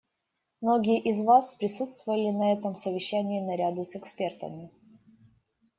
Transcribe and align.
Многие 0.61 0.99
из 0.99 1.19
вас 1.19 1.51
присутствовали 1.53 2.31
на 2.31 2.53
этом 2.53 2.73
совещании 2.75 3.39
наряду 3.39 3.83
с 3.85 3.95
экспертами. 3.95 4.71